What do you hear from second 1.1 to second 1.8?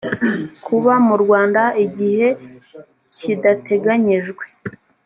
rwanda